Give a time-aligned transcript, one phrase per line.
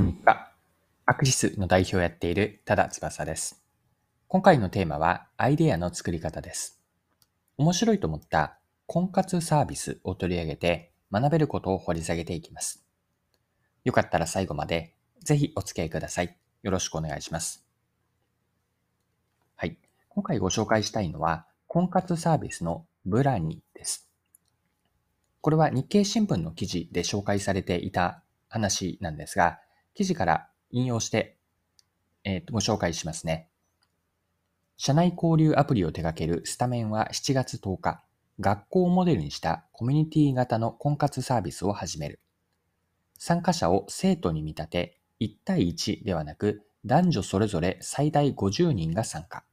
[0.00, 0.50] こんにちは。
[1.04, 3.62] アクシスの代表をやっている多田翼です。
[4.28, 6.80] 今回のテーマはアイデアの作り方です。
[7.58, 8.56] 面白いと思った
[8.86, 12.82] 婚活サービスを取り上げて学べることを掘り下げていきます。
[13.84, 16.34] よかったら最後までぜひお付き合いください。
[16.62, 17.66] よろしくお願いします。
[19.54, 19.76] はい。
[20.08, 24.08] 今回ご紹介したいのは婚活サービスのブラニです。
[25.42, 29.58] これは日経新聞の記事で紹介されていた話なんですが、
[29.94, 31.36] 記事から引用して、
[32.24, 33.48] えー、ご紹介しますね。
[34.76, 38.02] 社内交流アプリを手掛けるスタメンは7月10日、
[38.40, 42.20] 学校をモデルにしたコミュニティ型の婚活サービスを始める。
[43.18, 49.44] 参加者を生徒に見立て、1対1ではなく、男女それぞれ最大50人が参加。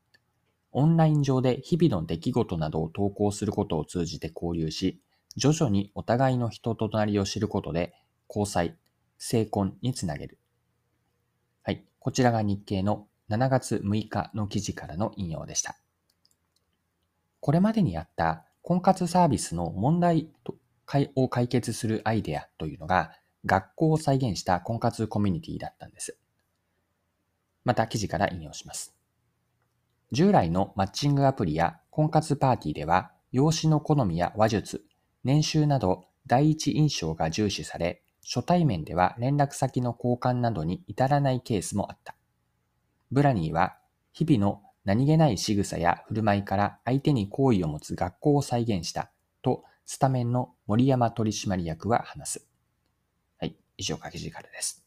[0.72, 5.02] オンライン上で日々の出来事などを投稿することを通じて交流し、
[5.36, 7.94] 徐々にお互いの人となりを知ることで、
[8.30, 8.78] 交際、
[9.18, 10.38] 成婚につなげる。
[11.64, 11.86] はい。
[12.00, 15.78] こちらが日経の7月6日の記事からの引用でした。
[17.40, 20.30] これまでにあった婚活サービスの問題
[21.16, 23.12] を解決するアイデアというのが
[23.46, 26.18] 学校を再現した婚活コミュニティだったんです。
[27.64, 28.96] また記事から引用します。
[30.12, 34.86] 従来のマッチングアプリや婚活パーティーでは容姿の好みや話術、
[35.24, 42.14] 年収など第一印象が重視され、初対面では連絡先の交換などに至らないケースもあった。
[43.10, 43.78] ブラニーは
[44.12, 49.12] 日々の何気ない仕草や振る舞いから相手に好意を持つ学校を再現した
[49.42, 52.48] とスタメンの森山取締役は話す。
[53.40, 54.84] はい、以上書き字からです。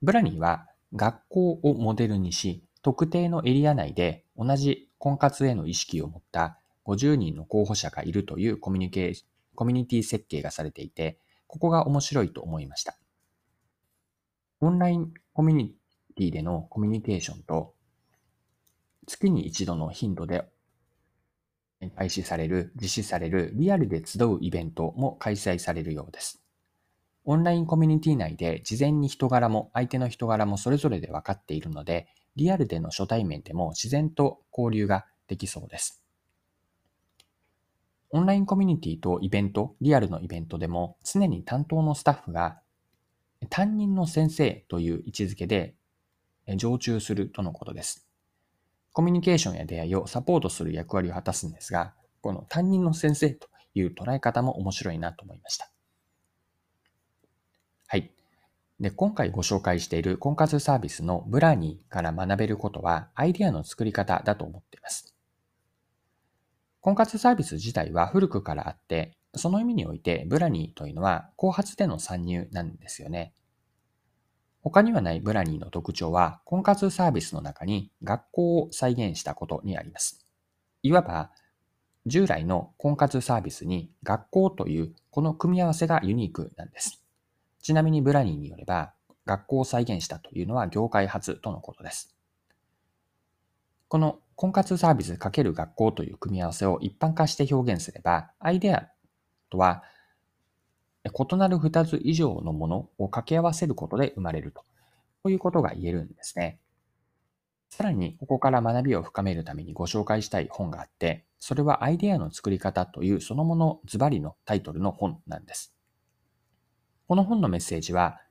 [0.00, 9.22] ブラニーは学校をモデルにし、特定のエリア内で同じ婚活への意識を持った50人の候補者がいるというコミュニケー
[9.54, 11.18] コミュニティ設計がされていて、
[11.50, 12.96] ここが面白いと思いました。
[14.60, 15.74] オンラインコミュニ
[16.14, 17.74] ティでのコミュニケーションと、
[19.08, 20.48] 月に一度の頻度で
[21.96, 26.40] 開始される、実施されるリアルで集うイベントも開催されるようです。
[27.24, 32.06] オンラインコミュニティ内で事前に人柄も相手の人柄もそれぞれで分かっているので、
[32.36, 35.99] リアルでの初対面でも自然と交流ができそうです。
[38.10, 42.60] オンラインコミュニティとイベント、リアルのイベントでも常に担当のスタッフが
[43.48, 45.74] 担任の先生という位置づけで
[46.56, 48.06] 常駐するとのことです。
[48.92, 55.70] コミュニケーションや出会いをサポートする役割を果たすんですが、この担任の先生という捉え方も面白いなと思いました。
[57.86, 58.10] はい。
[58.80, 65.14] で、今回ご紹介している婚活サービスのブラニーから学べることはアイディアの作り方だと思っています。
[66.80, 73.32] 婚活サービス自体は古くからあって、その意味においてブラニーというのは後発での参入なんですよね。
[74.62, 80.26] 他にはないブラニーの特徴は婚活サービスの中に学校を再現したことにあります。
[80.82, 81.30] いわば
[82.06, 87.02] 従来の婚活サービスに学校というこの組み合わせがユニークなんです。
[87.62, 88.94] ちなみにブラニーによれば
[89.26, 92.14] 学校を再現したというのは業界初とのことです。
[93.88, 98.88] この婚活サービス×学校という組み合わせを一般化して表現すれば、アイデア
[99.50, 99.82] とは
[101.04, 104.62] 異なる2つ以上のものを掛け合わせることで生まれると。
[104.62, 104.66] こ
[105.24, 106.58] ういうことが言えるんですね。
[107.68, 115.74] さらに、ここから学びを深めるためにご紹介したい本があって、それはアイデアの作り方というそのものズバリのタイトルの本なんです。
[117.08, 118.22] この本のメッセージは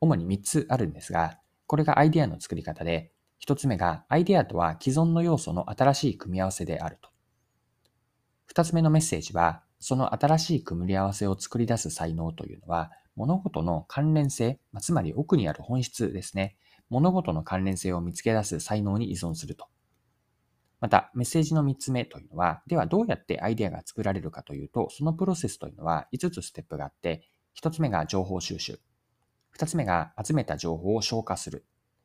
[0.00, 1.38] 主に3つあるんですが、
[1.68, 7.10] これがアイデアの作り方で、一つ目が、アイデアとは既存の要素の新しい組み合わせであると。
[8.46, 16.56] 二つ目のメッセージは、その新しい組み合わせを作り出す才能というのは、物事の関連性、つまり奥にある本質ですね。
[16.90, 19.66] 物事の関連性を見つけ出す才能に依存すると。
[20.80, 27.28] また、メッセージの三つ目というのは、ではどうやってアイデアが作られるかというと、そのプロセスというのは5つステップがあって、
[27.60, 28.78] 1つ目が情報収集。
[29.56, 31.64] 2つ目が集めた情報を消化する。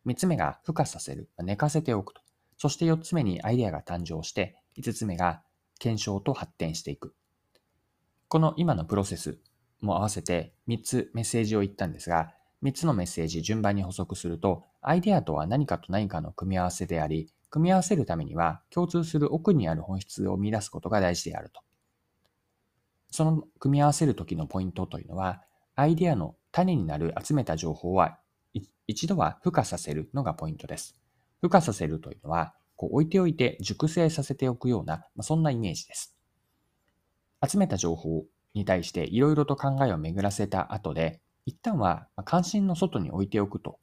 [0.10, 2.22] 三つ目が孵化させる、寝かせておくと。
[2.58, 5.44] そして四つ目にアイデアが誕生して、五つ目が
[5.78, 7.14] 検証と発展していく。
[8.28, 9.38] この今のプロセス
[9.82, 12.34] も合わせて三つメッセージを言ったんですが、
[12.64, 21.62] 三つのメッセージ順番に補足すると、アイデアとは何かと何かの組み合わせであり、組み合わせるためには共通する奥にある本質を見出すことが大事であると。
[23.12, 25.44] その組み合わせる時のポイントというのは、
[25.76, 28.19] アイデアの種になる集めた情報は
[28.90, 30.96] 一度は孵化させるのがポイントです。
[31.44, 36.18] 孵化させるというのは、こう置いておいて熟成させておくような、まあ、そんなイメージです。
[37.48, 38.26] 集めた情報
[38.56, 43.78] に対していろいろと考えを巡らせた後で、一旦は関心の外に置いておくと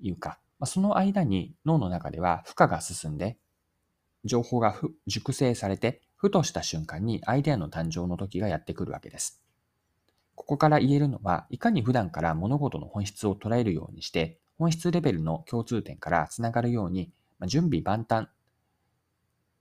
[0.00, 3.38] いうか、まその間に脳の中では負荷が進んで、
[4.24, 4.74] 情報が
[5.06, 9.40] 熟成されて、ふとした瞬間にアイデアの誕生の時がやってくるわけです。
[10.36, 17.10] ここから言えるのは、いかに普段から物事の本質を捉えるようにして、本質レベルの共通点からつながるように、
[17.46, 18.28] 準備万端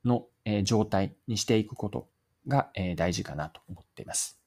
[0.03, 0.27] の
[0.63, 2.07] 状態にしていくこと
[2.47, 4.39] が大事かなと思っています。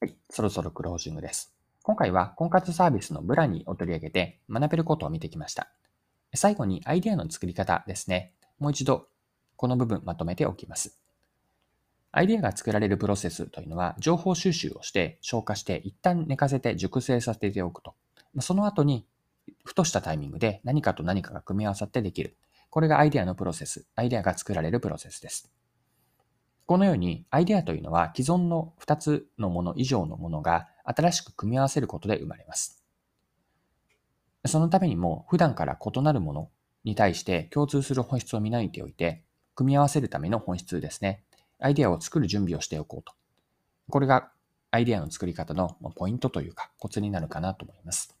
[0.00, 1.52] はい、そろそろクロージングです。
[1.82, 5.68] 今回は婚活サービスのブラにを取り上げて学べることを見てきました。
[6.34, 8.34] 最後にアイデアの作り方ですね。
[8.58, 9.08] もう一度
[9.56, 10.98] この部分まとめておきます。
[12.16, 17.94] アイデアが作られるプロセスというのは情報収集をして消化して一旦寝かせて熟成させておくと。
[18.40, 19.06] その後に
[19.64, 22.38] ふとしたタイミングで何かと何かが組み合わさってできる。
[22.70, 25.52] これがアイデアのプロセス、アイデアが作られるプロセスです。
[26.64, 32.82] このように、アイデアというのは既存の2つのもの以上のものが新しく組み合わせることで生まれます。
[34.46, 36.50] そのためにも、普段から異なるもの
[36.82, 39.22] に対して共通する本質を見抜いておいて、
[39.54, 41.22] 組み合わせるための本質ですね。
[41.58, 43.12] アイデアを作る準備をしておこうと。
[43.88, 44.30] これが
[44.70, 48.14] アイデアの作り方のポイントというかコツになるかなと思います。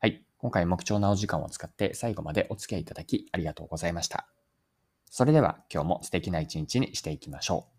[0.00, 0.24] はい。
[0.38, 4.26] 今回も貴重なお時間を使って最後までお付き合いいただきありがとうございました。
[5.10, 7.77] それでは今日も素敵な一日にしていきましょう。